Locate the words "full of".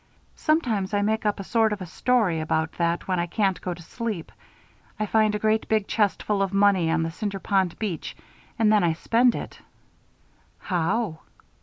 6.23-6.51